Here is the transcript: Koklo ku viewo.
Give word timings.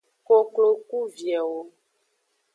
Koklo 0.27 0.69
ku 0.87 0.97
viewo. 1.15 1.61